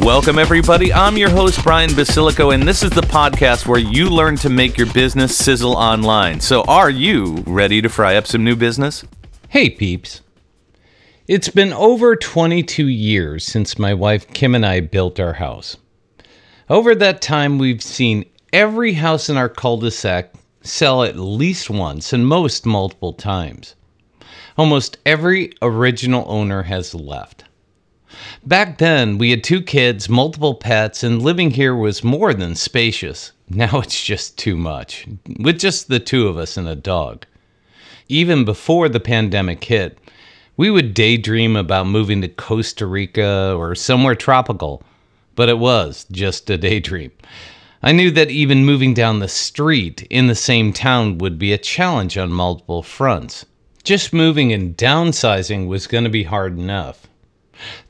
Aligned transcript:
Welcome, 0.00 0.38
everybody. 0.38 0.92
I'm 0.92 1.16
your 1.16 1.30
host, 1.30 1.64
Brian 1.64 1.90
Basilico, 1.90 2.54
and 2.54 2.62
this 2.62 2.82
is 2.82 2.90
the 2.90 3.00
podcast 3.00 3.66
where 3.66 3.80
you 3.80 4.08
learn 4.08 4.36
to 4.36 4.50
make 4.50 4.76
your 4.76 4.92
business 4.92 5.36
sizzle 5.36 5.74
online. 5.74 6.38
So, 6.38 6.62
are 6.64 6.90
you 6.90 7.42
ready 7.46 7.80
to 7.80 7.88
fry 7.88 8.16
up 8.16 8.26
some 8.26 8.44
new 8.44 8.54
business? 8.54 9.04
Hey, 9.48 9.70
peeps. 9.70 10.20
It's 11.26 11.48
been 11.48 11.72
over 11.72 12.14
22 12.14 12.86
years 12.86 13.44
since 13.44 13.78
my 13.78 13.94
wife 13.94 14.28
Kim 14.28 14.54
and 14.54 14.64
I 14.64 14.80
built 14.80 15.18
our 15.18 15.32
house. 15.32 15.76
Over 16.68 16.94
that 16.94 17.22
time, 17.22 17.58
we've 17.58 17.82
seen 17.82 18.26
every 18.52 18.92
house 18.92 19.28
in 19.28 19.36
our 19.36 19.48
cul 19.48 19.78
de 19.78 19.90
sac 19.90 20.34
sell 20.62 21.02
at 21.04 21.18
least 21.18 21.70
once 21.70 22.12
and 22.12 22.26
most 22.26 22.66
multiple 22.66 23.14
times. 23.14 23.74
Almost 24.58 24.98
every 25.06 25.52
original 25.62 26.24
owner 26.28 26.62
has 26.64 26.94
left. 26.94 27.44
Back 28.44 28.78
then, 28.78 29.18
we 29.18 29.30
had 29.30 29.42
two 29.42 29.60
kids, 29.60 30.08
multiple 30.08 30.54
pets, 30.54 31.02
and 31.02 31.22
living 31.22 31.50
here 31.50 31.74
was 31.74 32.04
more 32.04 32.32
than 32.32 32.54
spacious. 32.54 33.32
Now 33.48 33.78
it's 33.80 34.04
just 34.04 34.38
too 34.38 34.56
much, 34.56 35.06
with 35.40 35.58
just 35.58 35.88
the 35.88 36.00
two 36.00 36.28
of 36.28 36.36
us 36.36 36.56
and 36.56 36.68
a 36.68 36.76
dog. 36.76 37.26
Even 38.08 38.44
before 38.44 38.88
the 38.88 39.00
pandemic 39.00 39.64
hit, 39.64 39.98
we 40.56 40.70
would 40.70 40.94
daydream 40.94 41.56
about 41.56 41.86
moving 41.86 42.22
to 42.22 42.28
Costa 42.28 42.86
Rica 42.86 43.54
or 43.56 43.74
somewhere 43.74 44.14
tropical, 44.14 44.82
but 45.34 45.48
it 45.48 45.58
was 45.58 46.06
just 46.10 46.48
a 46.48 46.56
daydream. 46.56 47.10
I 47.82 47.92
knew 47.92 48.10
that 48.12 48.30
even 48.30 48.64
moving 48.64 48.94
down 48.94 49.18
the 49.18 49.28
street 49.28 50.06
in 50.08 50.28
the 50.28 50.34
same 50.34 50.72
town 50.72 51.18
would 51.18 51.38
be 51.38 51.52
a 51.52 51.58
challenge 51.58 52.16
on 52.16 52.32
multiple 52.32 52.82
fronts. 52.82 53.44
Just 53.84 54.12
moving 54.12 54.52
and 54.52 54.76
downsizing 54.76 55.66
was 55.66 55.86
going 55.86 56.04
to 56.04 56.10
be 56.10 56.24
hard 56.24 56.58
enough. 56.58 57.06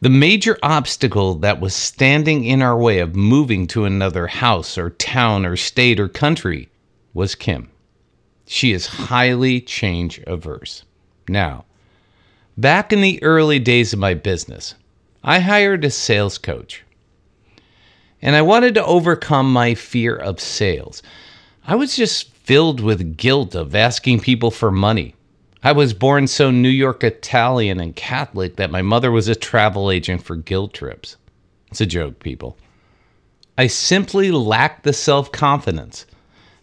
The 0.00 0.10
major 0.10 0.58
obstacle 0.62 1.34
that 1.36 1.60
was 1.60 1.74
standing 1.74 2.44
in 2.44 2.62
our 2.62 2.78
way 2.78 2.98
of 2.98 3.16
moving 3.16 3.66
to 3.68 3.84
another 3.84 4.26
house 4.26 4.78
or 4.78 4.90
town 4.90 5.44
or 5.44 5.56
state 5.56 5.98
or 5.98 6.08
country 6.08 6.68
was 7.14 7.34
Kim. 7.34 7.68
She 8.46 8.72
is 8.72 8.86
highly 8.86 9.60
change 9.60 10.20
averse. 10.26 10.84
Now, 11.28 11.64
back 12.56 12.92
in 12.92 13.00
the 13.00 13.22
early 13.22 13.58
days 13.58 13.92
of 13.92 13.98
my 13.98 14.14
business, 14.14 14.74
I 15.24 15.40
hired 15.40 15.84
a 15.84 15.90
sales 15.90 16.38
coach. 16.38 16.84
And 18.22 18.36
I 18.36 18.42
wanted 18.42 18.74
to 18.74 18.84
overcome 18.84 19.52
my 19.52 19.74
fear 19.74 20.16
of 20.16 20.40
sales. 20.40 21.02
I 21.66 21.74
was 21.74 21.96
just 21.96 22.32
filled 22.34 22.80
with 22.80 23.16
guilt 23.16 23.54
of 23.54 23.74
asking 23.74 24.20
people 24.20 24.50
for 24.50 24.70
money 24.70 25.14
I 25.66 25.72
was 25.72 25.94
born 25.94 26.28
so 26.28 26.52
New 26.52 26.68
York 26.68 27.02
Italian 27.02 27.80
and 27.80 27.96
Catholic 27.96 28.54
that 28.54 28.70
my 28.70 28.82
mother 28.82 29.10
was 29.10 29.26
a 29.26 29.34
travel 29.34 29.90
agent 29.90 30.22
for 30.22 30.36
guild 30.36 30.72
trips. 30.72 31.16
It's 31.72 31.80
a 31.80 31.86
joke, 31.86 32.20
people. 32.20 32.56
I 33.58 33.66
simply 33.66 34.30
lacked 34.30 34.84
the 34.84 34.92
self 34.92 35.32
confidence 35.32 36.06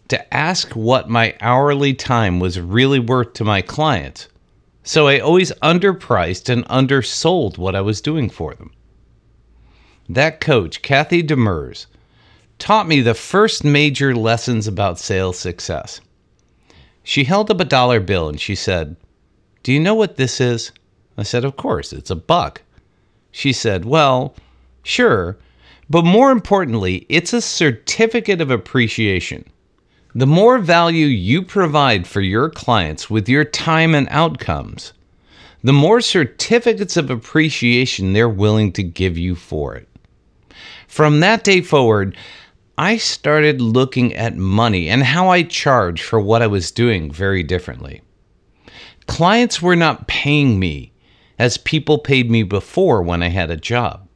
to 0.08 0.34
ask 0.34 0.72
what 0.72 1.10
my 1.10 1.36
hourly 1.42 1.92
time 1.92 2.40
was 2.40 2.58
really 2.58 2.98
worth 2.98 3.34
to 3.34 3.44
my 3.44 3.60
clients. 3.60 4.28
So 4.84 5.06
I 5.06 5.18
always 5.18 5.52
underpriced 5.62 6.48
and 6.48 6.64
undersold 6.70 7.58
what 7.58 7.76
I 7.76 7.82
was 7.82 8.00
doing 8.00 8.30
for 8.30 8.54
them. 8.54 8.70
That 10.08 10.40
coach, 10.40 10.80
Kathy 10.80 11.22
Demers, 11.22 11.84
taught 12.58 12.88
me 12.88 13.02
the 13.02 13.12
first 13.12 13.64
major 13.64 14.16
lessons 14.16 14.66
about 14.66 14.98
sales 14.98 15.38
success. 15.38 16.00
She 17.04 17.24
held 17.24 17.50
up 17.50 17.60
a 17.60 17.64
dollar 17.64 18.00
bill 18.00 18.28
and 18.28 18.40
she 18.40 18.54
said, 18.54 18.96
Do 19.62 19.72
you 19.72 19.78
know 19.78 19.94
what 19.94 20.16
this 20.16 20.40
is? 20.40 20.72
I 21.16 21.22
said, 21.22 21.44
Of 21.44 21.56
course, 21.56 21.92
it's 21.92 22.10
a 22.10 22.16
buck. 22.16 22.62
She 23.30 23.52
said, 23.52 23.84
Well, 23.84 24.34
sure, 24.82 25.36
but 25.90 26.04
more 26.04 26.30
importantly, 26.30 27.04
it's 27.10 27.34
a 27.34 27.42
certificate 27.42 28.40
of 28.40 28.50
appreciation. 28.50 29.44
The 30.14 30.26
more 30.26 30.58
value 30.58 31.06
you 31.06 31.42
provide 31.42 32.06
for 32.06 32.20
your 32.20 32.48
clients 32.48 33.10
with 33.10 33.28
your 33.28 33.44
time 33.44 33.94
and 33.94 34.08
outcomes, 34.10 34.92
the 35.62 35.72
more 35.72 36.00
certificates 36.00 36.96
of 36.96 37.10
appreciation 37.10 38.12
they're 38.12 38.28
willing 38.28 38.72
to 38.72 38.82
give 38.82 39.18
you 39.18 39.34
for 39.34 39.74
it. 39.74 39.88
From 40.86 41.20
that 41.20 41.42
day 41.42 41.60
forward, 41.60 42.16
I 42.76 42.96
started 42.96 43.60
looking 43.60 44.14
at 44.14 44.36
money 44.36 44.88
and 44.88 45.04
how 45.04 45.28
I 45.28 45.44
charge 45.44 46.02
for 46.02 46.18
what 46.18 46.42
I 46.42 46.48
was 46.48 46.72
doing 46.72 47.10
very 47.10 47.44
differently. 47.44 48.02
Clients 49.06 49.62
were 49.62 49.76
not 49.76 50.08
paying 50.08 50.58
me 50.58 50.92
as 51.38 51.56
people 51.58 51.98
paid 51.98 52.30
me 52.30 52.42
before 52.42 53.00
when 53.02 53.22
I 53.22 53.28
had 53.28 53.50
a 53.50 53.56
job. 53.56 54.08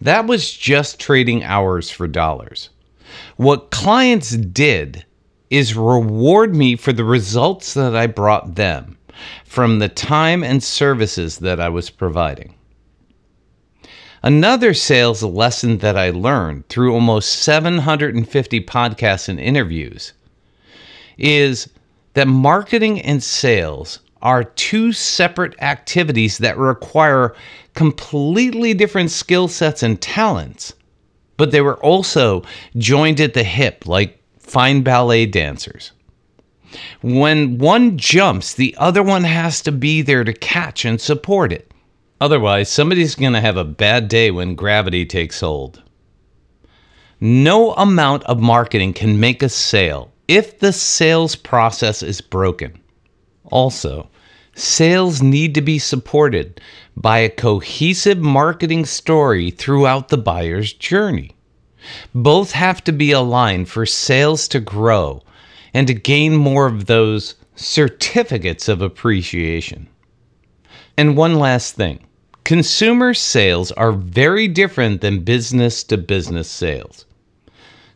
That 0.00 0.26
was 0.26 0.52
just 0.52 1.00
trading 1.00 1.42
hours 1.42 1.90
for 1.90 2.06
dollars. 2.06 2.70
What 3.36 3.70
clients 3.70 4.36
did 4.36 5.04
is 5.50 5.74
reward 5.74 6.54
me 6.54 6.76
for 6.76 6.92
the 6.92 7.04
results 7.04 7.74
that 7.74 7.96
I 7.96 8.06
brought 8.06 8.54
them 8.54 8.98
from 9.44 9.80
the 9.80 9.88
time 9.88 10.44
and 10.44 10.62
services 10.62 11.38
that 11.38 11.58
I 11.58 11.68
was 11.68 11.90
providing. 11.90 12.54
Another 14.22 14.74
sales 14.74 15.22
lesson 15.22 15.78
that 15.78 15.96
I 15.96 16.10
learned 16.10 16.68
through 16.68 16.92
almost 16.92 17.42
750 17.42 18.60
podcasts 18.60 19.30
and 19.30 19.40
interviews 19.40 20.12
is 21.16 21.70
that 22.12 22.28
marketing 22.28 23.00
and 23.00 23.22
sales 23.22 24.00
are 24.20 24.44
two 24.44 24.92
separate 24.92 25.54
activities 25.62 26.36
that 26.38 26.58
require 26.58 27.34
completely 27.74 28.74
different 28.74 29.10
skill 29.10 29.48
sets 29.48 29.82
and 29.82 30.00
talents, 30.02 30.74
but 31.38 31.50
they 31.50 31.62
were 31.62 31.78
also 31.78 32.42
joined 32.76 33.20
at 33.20 33.32
the 33.32 33.44
hip 33.44 33.86
like 33.86 34.22
fine 34.38 34.82
ballet 34.82 35.24
dancers. 35.24 35.92
When 37.00 37.56
one 37.56 37.96
jumps, 37.96 38.52
the 38.52 38.74
other 38.78 39.02
one 39.02 39.24
has 39.24 39.62
to 39.62 39.72
be 39.72 40.02
there 40.02 40.24
to 40.24 40.34
catch 40.34 40.84
and 40.84 41.00
support 41.00 41.52
it. 41.52 41.72
Otherwise, 42.20 42.68
somebody's 42.68 43.14
going 43.14 43.32
to 43.32 43.40
have 43.40 43.56
a 43.56 43.64
bad 43.64 44.08
day 44.08 44.30
when 44.30 44.54
gravity 44.54 45.06
takes 45.06 45.40
hold. 45.40 45.82
No 47.18 47.72
amount 47.72 48.24
of 48.24 48.40
marketing 48.40 48.92
can 48.92 49.20
make 49.20 49.42
a 49.42 49.48
sale 49.48 50.12
if 50.28 50.58
the 50.58 50.72
sales 50.72 51.34
process 51.34 52.02
is 52.02 52.20
broken. 52.20 52.78
Also, 53.44 54.08
sales 54.54 55.22
need 55.22 55.54
to 55.54 55.62
be 55.62 55.78
supported 55.78 56.60
by 56.96 57.18
a 57.18 57.30
cohesive 57.30 58.18
marketing 58.18 58.84
story 58.84 59.50
throughout 59.50 60.08
the 60.08 60.18
buyer's 60.18 60.72
journey. 60.72 61.34
Both 62.14 62.52
have 62.52 62.84
to 62.84 62.92
be 62.92 63.12
aligned 63.12 63.68
for 63.70 63.86
sales 63.86 64.46
to 64.48 64.60
grow 64.60 65.22
and 65.72 65.86
to 65.86 65.94
gain 65.94 66.36
more 66.36 66.66
of 66.66 66.86
those 66.86 67.34
certificates 67.54 68.68
of 68.68 68.82
appreciation. 68.82 69.88
And 70.96 71.16
one 71.16 71.38
last 71.38 71.76
thing 71.76 72.06
Consumer 72.44 73.14
sales 73.14 73.70
are 73.72 73.92
very 73.92 74.48
different 74.48 75.00
than 75.00 75.20
business 75.20 75.84
to 75.84 75.96
business 75.96 76.50
sales. 76.50 77.04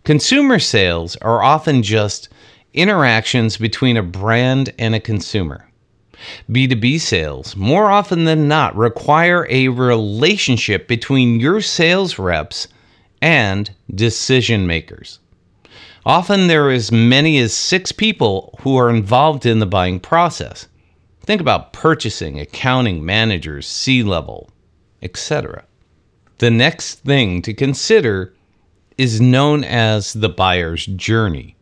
Consumer 0.05 0.59
sales 0.59 1.17
are 1.17 1.43
often 1.43 1.83
just 1.83 2.29
interactions 2.75 3.57
between 3.57 3.97
a 3.97 4.03
brand 4.03 4.73
and 4.79 4.95
a 4.95 5.01
consumer. 5.01 5.69
B2B 6.51 7.01
sales, 7.01 7.57
more 7.57 7.91
often 7.91 8.25
than 8.25 8.47
not, 8.47 8.77
require 8.77 9.47
a 9.51 9.69
relationship 9.69 10.89
between 10.89 11.41
your 11.41 11.61
sales 11.61 12.19
reps 12.19 12.69
and 13.21 13.71
decision 13.95 14.67
makers. 14.67 15.19
Often 16.07 16.47
there 16.47 16.67
are 16.67 16.71
as 16.71 16.93
many 16.93 17.39
as 17.39 17.55
six 17.55 17.91
people 17.91 18.59
who 18.61 18.77
are 18.77 18.91
involved 18.91 19.47
in 19.47 19.59
the 19.59 19.67
buying 19.67 20.01
process. 20.01 20.69
Think 21.25 21.41
about 21.41 21.73
purchasing, 21.73 22.39
accounting, 22.39 23.05
managers, 23.05 23.67
C 23.67 24.03
level, 24.03 24.51
etc. 25.03 25.65
The 26.39 26.51
next 26.51 26.97
thing 26.97 27.41
to 27.43 27.55
consider 27.55 28.35
is 28.99 29.23
known 29.23 29.65
as 29.65 30.13
the 30.13 30.29
buyer's 30.29 30.85
journey. 30.85 31.57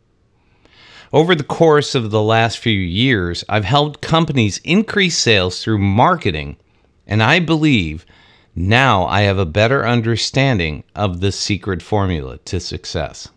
Over 1.13 1.35
the 1.35 1.45
course 1.45 1.95
of 1.95 2.11
the 2.11 2.23
last 2.23 2.59
few 2.59 2.79
years, 2.79 3.45
I've 3.49 3.65
helped 3.65 4.01
companies 4.01 4.61
increase 4.65 5.17
sales 5.17 5.63
through 5.63 5.79
marketing, 5.79 6.57
and 7.07 7.23
I 7.23 7.39
believe 7.39 8.05
Now 8.55 9.07
I 9.07 9.23
have 9.23 9.39
a 9.39 9.47
better 9.47 9.87
understanding 9.87 10.85
of 10.95 11.21
the 11.21 11.33
secret 11.33 11.83
formula 11.83 12.39
to 12.47 12.61
success. 12.61 13.29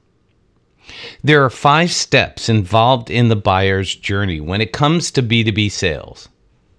There 1.23 1.43
are 1.43 1.49
five 1.49 1.91
steps 1.91 2.49
involved 2.49 3.09
in 3.09 3.29
the 3.29 3.35
buyer's 3.35 3.95
journey 3.95 4.39
when 4.39 4.61
it 4.61 4.71
comes 4.73 5.11
to 5.11 5.23
B2B 5.23 5.71
sales. 5.71 6.29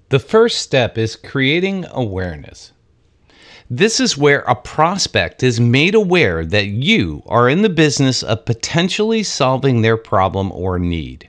The 0.09 0.19
first 0.19 0.59
step 0.59 0.97
is 0.97 1.17
creating 1.17 1.85
awareness. 1.91 2.73
This 3.69 3.99
is 3.99 4.17
where 4.17 4.41
a 4.43 4.55
prospect 4.55 5.43
is 5.43 5.59
made 5.59 5.97
aware 5.97 6.47
that 6.47 6.67
you 6.67 7.25
are 7.27 7.49
in 7.49 7.63
the 7.63 7.69
business 7.69 8.23
of 8.23 8.45
potentially 8.45 9.25
solving 9.25 9.83
their 9.83 9.97
problem 9.97 10.53
or 10.53 10.79
need. 10.79 11.29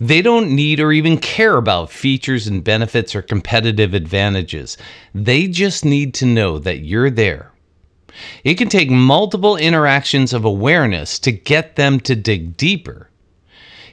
They 0.00 0.22
don't 0.22 0.56
need 0.56 0.80
or 0.80 0.92
even 0.92 1.18
care 1.18 1.58
about 1.58 1.90
features 1.90 2.46
and 2.46 2.64
benefits 2.64 3.14
or 3.14 3.20
competitive 3.20 3.92
advantages. 3.92 4.78
They 5.14 5.46
just 5.46 5.84
need 5.84 6.14
to 6.14 6.24
know 6.24 6.58
that 6.58 6.78
you're 6.78 7.10
there. 7.10 7.52
It 8.44 8.54
can 8.54 8.68
take 8.68 8.90
multiple 8.90 9.56
interactions 9.56 10.32
of 10.32 10.44
awareness 10.44 11.18
to 11.20 11.32
get 11.32 11.76
them 11.76 12.00
to 12.00 12.16
dig 12.16 12.56
deeper. 12.56 13.10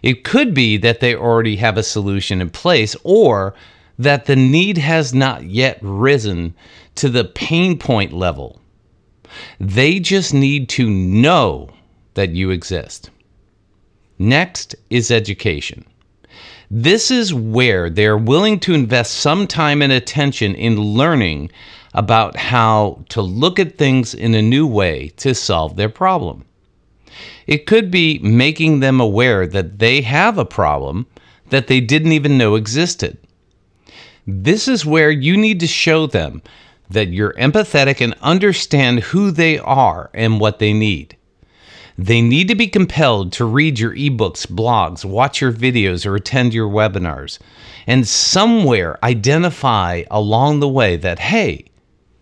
It 0.04 0.24
could 0.24 0.54
be 0.54 0.78
that 0.78 1.00
they 1.00 1.16
already 1.16 1.56
have 1.58 1.78
a 1.78 1.84
solution 1.84 2.42
in 2.42 2.50
place 2.50 2.96
or 3.04 3.56
that 4.00 4.26
the 4.26 4.36
need 4.36 4.78
has 4.78 5.14
not 5.14 5.46
yet 5.46 5.80
risen 5.82 6.54
to 6.96 7.10
the 7.10 7.26
pain 7.26 7.78
point 7.78 8.14
level. 8.14 8.62
They 9.60 10.00
just 10.00 10.34
need 10.34 10.70
to 10.70 10.90
know 10.90 11.70
that 12.14 12.32
you 12.32 12.52
exist. 12.52 13.10
Next 14.20 14.76
is 14.90 15.12
education. 15.12 15.86
This 16.70 17.12
is 17.12 17.34
where 17.34 17.90
they're 17.90 18.18
willing 18.18 18.60
to 18.62 18.74
invest 18.74 19.16
some 19.16 19.48
time 19.48 19.82
and 19.82 19.92
attention 19.92 20.54
in 20.56 20.80
learning 20.80 21.52
about 21.98 22.38
how 22.38 23.04
to 23.10 23.24
look 23.24 23.58
at 23.58 23.78
things 23.78 24.14
in 24.14 24.36
a 24.36 24.42
new 24.42 24.68
way 24.68 25.10
to 25.18 25.34
solve 25.34 25.76
their 25.76 25.90
problem. 25.90 26.46
It 27.48 27.66
could 27.66 27.90
be 27.90 28.20
making 28.20 28.82
them 28.82 29.02
aware 29.02 29.48
that 29.48 29.80
they 29.80 30.02
have 30.02 30.38
a 30.38 30.46
problem 30.46 31.08
that 31.50 31.66
they 31.66 31.82
didn't 31.82 32.12
even 32.12 32.38
know 32.38 32.54
existed. 32.54 33.18
This 34.28 34.68
is 34.68 34.86
where 34.86 35.10
you 35.10 35.36
need 35.36 35.60
to 35.62 35.68
show 35.68 36.06
them 36.06 36.44
that 36.88 37.08
you're 37.08 37.34
empathetic 37.34 38.00
and 38.00 38.14
understand 38.22 39.00
who 39.00 39.32
they 39.32 39.58
are 39.58 40.12
and 40.14 40.40
what 40.40 40.60
they 40.60 40.74
need. 40.74 41.18
They 41.98 42.22
need 42.22 42.48
to 42.50 42.56
be 42.56 42.68
compelled 42.68 43.34
to 43.34 43.46
read 43.46 43.80
your 43.80 43.96
ebooks, 43.96 44.46
blogs, 44.46 45.04
watch 45.04 45.42
your 45.42 45.52
videos, 45.52 46.06
or 46.06 46.16
attend 46.16 46.54
your 46.54 46.70
webinars, 46.70 47.40
and 47.88 48.08
somewhere 48.08 49.04
identify 49.04 50.04
along 50.12 50.60
the 50.60 50.70
way 50.70 50.96
that, 50.98 51.18
hey, 51.18 51.66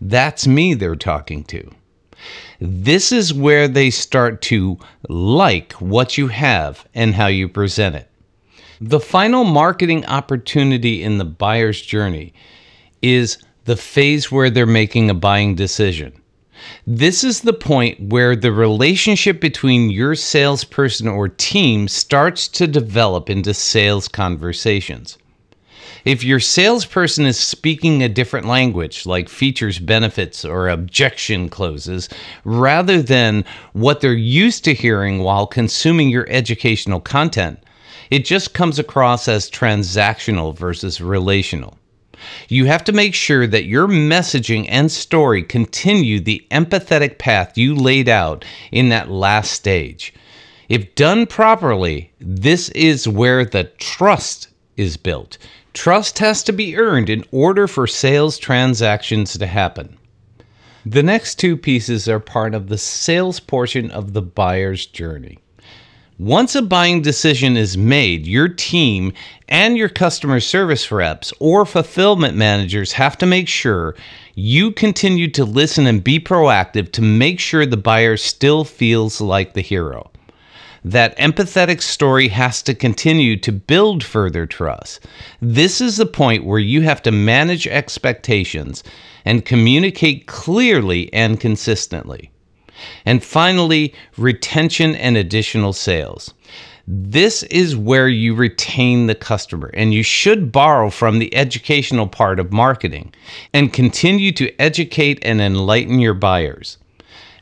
that's 0.00 0.46
me 0.46 0.74
they're 0.74 0.96
talking 0.96 1.44
to. 1.44 1.70
This 2.60 3.12
is 3.12 3.34
where 3.34 3.68
they 3.68 3.90
start 3.90 4.40
to 4.42 4.78
like 5.08 5.72
what 5.74 6.16
you 6.16 6.28
have 6.28 6.86
and 6.94 7.14
how 7.14 7.26
you 7.26 7.48
present 7.48 7.96
it. 7.96 8.10
The 8.80 9.00
final 9.00 9.44
marketing 9.44 10.04
opportunity 10.06 11.02
in 11.02 11.18
the 11.18 11.24
buyer's 11.24 11.80
journey 11.80 12.34
is 13.02 13.38
the 13.64 13.76
phase 13.76 14.30
where 14.30 14.50
they're 14.50 14.66
making 14.66 15.10
a 15.10 15.14
buying 15.14 15.54
decision. 15.54 16.12
This 16.86 17.22
is 17.22 17.40
the 17.40 17.52
point 17.52 18.00
where 18.00 18.34
the 18.34 18.52
relationship 18.52 19.40
between 19.40 19.90
your 19.90 20.14
salesperson 20.14 21.08
or 21.08 21.28
team 21.28 21.88
starts 21.88 22.48
to 22.48 22.66
develop 22.66 23.28
into 23.28 23.54
sales 23.54 24.08
conversations. 24.08 25.18
If 26.06 26.22
your 26.22 26.38
salesperson 26.38 27.26
is 27.26 27.36
speaking 27.36 28.00
a 28.00 28.08
different 28.08 28.46
language, 28.46 29.06
like 29.06 29.28
features, 29.28 29.80
benefits, 29.80 30.44
or 30.44 30.68
objection 30.68 31.48
closes, 31.48 32.08
rather 32.44 33.02
than 33.02 33.44
what 33.72 34.00
they're 34.00 34.12
used 34.12 34.62
to 34.66 34.72
hearing 34.74 35.24
while 35.24 35.48
consuming 35.48 36.08
your 36.08 36.24
educational 36.30 37.00
content, 37.00 37.58
it 38.08 38.24
just 38.24 38.54
comes 38.54 38.78
across 38.78 39.26
as 39.26 39.50
transactional 39.50 40.56
versus 40.56 41.00
relational. 41.00 41.76
You 42.48 42.66
have 42.66 42.84
to 42.84 42.92
make 42.92 43.12
sure 43.12 43.48
that 43.48 43.64
your 43.64 43.88
messaging 43.88 44.66
and 44.68 44.92
story 44.92 45.42
continue 45.42 46.20
the 46.20 46.46
empathetic 46.52 47.18
path 47.18 47.58
you 47.58 47.74
laid 47.74 48.08
out 48.08 48.44
in 48.70 48.90
that 48.90 49.10
last 49.10 49.54
stage. 49.54 50.14
If 50.68 50.94
done 50.94 51.26
properly, 51.26 52.12
this 52.20 52.68
is 52.68 53.08
where 53.08 53.44
the 53.44 53.64
trust 53.64 54.50
is 54.76 54.96
built. 54.96 55.38
Trust 55.76 56.20
has 56.20 56.42
to 56.44 56.54
be 56.54 56.74
earned 56.74 57.10
in 57.10 57.22
order 57.30 57.68
for 57.68 57.86
sales 57.86 58.38
transactions 58.38 59.36
to 59.36 59.46
happen. 59.46 59.98
The 60.86 61.02
next 61.02 61.34
two 61.34 61.54
pieces 61.54 62.08
are 62.08 62.18
part 62.18 62.54
of 62.54 62.68
the 62.68 62.78
sales 62.78 63.40
portion 63.40 63.90
of 63.90 64.14
the 64.14 64.22
buyer's 64.22 64.86
journey. 64.86 65.38
Once 66.18 66.54
a 66.54 66.62
buying 66.62 67.02
decision 67.02 67.58
is 67.58 67.76
made, 67.76 68.26
your 68.26 68.48
team 68.48 69.12
and 69.50 69.76
your 69.76 69.90
customer 69.90 70.40
service 70.40 70.90
reps 70.90 71.30
or 71.40 71.66
fulfillment 71.66 72.34
managers 72.34 72.92
have 72.92 73.18
to 73.18 73.26
make 73.26 73.46
sure 73.46 73.94
you 74.34 74.72
continue 74.72 75.30
to 75.30 75.44
listen 75.44 75.86
and 75.86 76.02
be 76.02 76.18
proactive 76.18 76.90
to 76.90 77.02
make 77.02 77.38
sure 77.38 77.66
the 77.66 77.76
buyer 77.76 78.16
still 78.16 78.64
feels 78.64 79.20
like 79.20 79.52
the 79.52 79.60
hero. 79.60 80.10
That 80.86 81.18
empathetic 81.18 81.82
story 81.82 82.28
has 82.28 82.62
to 82.62 82.72
continue 82.72 83.36
to 83.38 83.50
build 83.50 84.04
further 84.04 84.46
trust. 84.46 85.04
This 85.42 85.80
is 85.80 85.96
the 85.96 86.06
point 86.06 86.44
where 86.44 86.60
you 86.60 86.82
have 86.82 87.02
to 87.02 87.10
manage 87.10 87.66
expectations 87.66 88.84
and 89.24 89.44
communicate 89.44 90.28
clearly 90.28 91.12
and 91.12 91.40
consistently. 91.40 92.30
And 93.04 93.24
finally, 93.24 93.94
retention 94.16 94.94
and 94.94 95.16
additional 95.16 95.72
sales. 95.72 96.32
This 96.86 97.42
is 97.42 97.76
where 97.76 98.08
you 98.08 98.36
retain 98.36 99.08
the 99.08 99.16
customer, 99.16 99.72
and 99.74 99.92
you 99.92 100.04
should 100.04 100.52
borrow 100.52 100.90
from 100.90 101.18
the 101.18 101.34
educational 101.34 102.06
part 102.06 102.38
of 102.38 102.52
marketing 102.52 103.12
and 103.52 103.72
continue 103.72 104.30
to 104.30 104.54
educate 104.60 105.18
and 105.22 105.40
enlighten 105.40 105.98
your 105.98 106.14
buyers. 106.14 106.78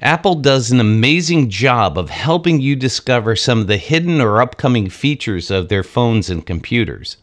Apple 0.05 0.35
does 0.35 0.71
an 0.71 0.81
amazing 0.81 1.49
job 1.49 1.97
of 1.97 2.11
helping 2.11 2.61
you 2.61 2.77
discover 2.77 3.35
some 3.35 3.61
of 3.61 3.69
the 3.69 3.79
hidden 3.79 4.21
or 4.21 4.43
upcoming 4.43 4.91
features 4.91 5.51
of 5.51 5.71
their 5.71 5.83
phones 5.83 6.29
and 6.29 6.45
computers. 6.45 7.17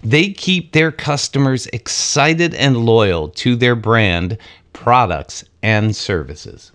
They 0.00 0.30
keep 0.30 0.70
their 0.70 0.92
customers 0.92 1.66
excited 1.72 2.54
and 2.54 2.86
loyal 2.86 3.30
to 3.30 3.56
their 3.56 3.74
brand, 3.74 4.38
products, 4.72 5.42
and 5.60 5.96
services. 5.96 6.70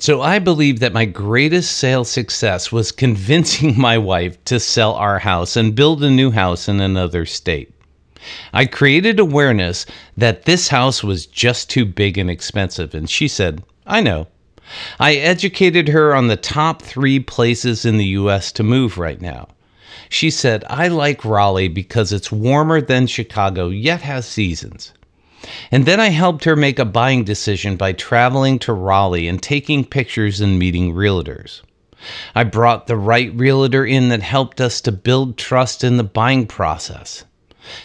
So 0.00 0.22
I 0.22 0.40
believe 0.40 0.80
that 0.80 0.92
my 0.92 1.04
greatest 1.04 1.76
sales 1.76 2.10
success 2.10 2.72
was 2.72 2.90
convincing 3.06 3.78
my 3.78 3.96
wife 3.96 4.44
to 4.46 4.58
sell 4.58 4.94
our 4.94 5.20
house 5.20 5.54
and 5.54 5.76
build 5.76 6.02
a 6.02 6.10
new 6.10 6.32
house 6.32 6.68
in 6.68 6.80
another 6.80 7.26
state. 7.26 7.72
I 8.52 8.66
created 8.66 9.20
awareness 9.20 9.86
that 10.16 10.46
this 10.46 10.66
house 10.66 11.04
was 11.04 11.26
just 11.26 11.70
too 11.70 11.84
big 11.84 12.18
and 12.18 12.28
expensive, 12.28 12.92
and 12.92 13.08
she 13.08 13.28
said, 13.28 13.62
I 13.86 14.00
know. 14.00 14.26
I 14.98 15.14
educated 15.14 15.88
her 15.88 16.14
on 16.14 16.28
the 16.28 16.36
top 16.36 16.82
three 16.82 17.20
places 17.20 17.84
in 17.84 17.96
the 17.96 18.06
U.S. 18.06 18.52
to 18.52 18.62
move 18.62 18.98
right 18.98 19.20
now. 19.20 19.48
She 20.08 20.30
said, 20.30 20.64
I 20.68 20.88
like 20.88 21.24
Raleigh 21.24 21.68
because 21.68 22.12
it's 22.12 22.32
warmer 22.32 22.80
than 22.80 23.06
Chicago, 23.06 23.68
yet 23.68 24.02
has 24.02 24.26
seasons. 24.26 24.92
And 25.70 25.86
then 25.86 26.00
I 26.00 26.08
helped 26.08 26.44
her 26.44 26.56
make 26.56 26.78
a 26.78 26.84
buying 26.84 27.24
decision 27.24 27.76
by 27.76 27.92
traveling 27.92 28.58
to 28.60 28.72
Raleigh 28.72 29.28
and 29.28 29.42
taking 29.42 29.84
pictures 29.84 30.40
and 30.40 30.58
meeting 30.58 30.92
realtors. 30.94 31.62
I 32.34 32.44
brought 32.44 32.86
the 32.86 32.96
right 32.96 33.34
realtor 33.34 33.84
in 33.84 34.08
that 34.08 34.22
helped 34.22 34.60
us 34.60 34.80
to 34.82 34.92
build 34.92 35.36
trust 35.36 35.84
in 35.84 35.96
the 35.96 36.04
buying 36.04 36.46
process. 36.46 37.24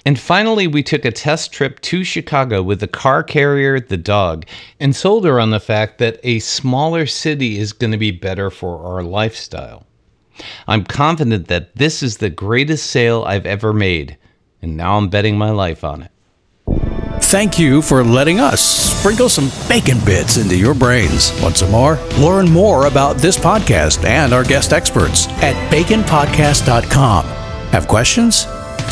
And 0.05 0.19
finally, 0.19 0.67
we 0.67 0.83
took 0.83 1.05
a 1.05 1.11
test 1.11 1.51
trip 1.51 1.79
to 1.81 2.03
Chicago 2.03 2.61
with 2.63 2.79
the 2.79 2.87
car 2.87 3.23
carrier, 3.23 3.79
the 3.79 3.97
dog, 3.97 4.45
and 4.79 4.95
sold 4.95 5.25
her 5.25 5.39
on 5.39 5.49
the 5.49 5.59
fact 5.59 5.97
that 5.99 6.19
a 6.23 6.39
smaller 6.39 7.05
city 7.05 7.57
is 7.57 7.73
going 7.73 7.91
to 7.91 7.97
be 7.97 8.11
better 8.11 8.49
for 8.49 8.85
our 8.85 9.03
lifestyle. 9.03 9.85
I'm 10.67 10.83
confident 10.83 11.47
that 11.47 11.75
this 11.75 12.03
is 12.03 12.17
the 12.17 12.29
greatest 12.29 12.89
sale 12.89 13.23
I've 13.25 13.45
ever 13.45 13.73
made, 13.73 14.17
and 14.61 14.75
now 14.75 14.97
I'm 14.97 15.09
betting 15.09 15.37
my 15.37 15.51
life 15.51 15.83
on 15.83 16.03
it. 16.03 16.11
Thank 17.21 17.57
you 17.57 17.81
for 17.81 18.03
letting 18.03 18.39
us 18.39 18.61
sprinkle 18.61 19.29
some 19.29 19.49
bacon 19.67 19.97
bits 20.05 20.37
into 20.37 20.55
your 20.55 20.73
brains. 20.73 21.31
Want 21.41 21.57
some 21.57 21.71
more? 21.71 21.97
Learn 22.17 22.49
more 22.49 22.85
about 22.85 23.17
this 23.17 23.37
podcast 23.37 24.03
and 24.03 24.33
our 24.33 24.43
guest 24.43 24.73
experts 24.73 25.27
at 25.41 25.55
baconpodcast.com. 25.71 27.25
Have 27.71 27.87
questions? 27.87 28.45